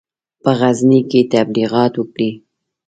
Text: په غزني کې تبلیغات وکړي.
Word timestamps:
په 0.43 0.51
غزني 0.59 1.01
کې 1.09 1.21
تبلیغات 1.33 1.93
وکړي. 1.97 2.29